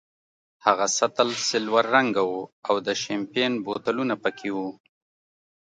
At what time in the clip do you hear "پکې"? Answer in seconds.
4.23-4.49